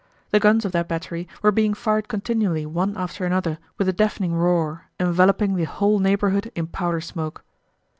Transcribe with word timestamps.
The 0.31 0.39
guns 0.39 0.65
of 0.65 0.71
that 0.71 0.87
battery 0.87 1.27
were 1.43 1.51
being 1.51 1.75
fired 1.75 2.07
continually 2.07 2.65
one 2.65 2.97
after 2.97 3.23
another 3.23 3.59
with 3.77 3.87
a 3.87 3.93
deafening 3.93 4.33
roar, 4.33 4.85
enveloping 4.99 5.53
the 5.55 5.65
whole 5.65 5.99
neighborhood 5.99 6.51
in 6.55 6.65
powder 6.65 7.01
smoke. 7.01 7.43